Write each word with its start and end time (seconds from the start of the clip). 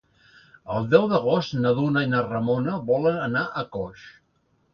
El 0.75 0.87
deu 0.93 1.03
d'agost 1.11 1.53
na 1.65 1.73
Duna 1.81 2.03
i 2.07 2.09
na 2.15 2.23
Ramona 2.31 2.79
volen 2.89 3.21
anar 3.27 3.45
a 3.49 3.65
Coix. 3.79 4.09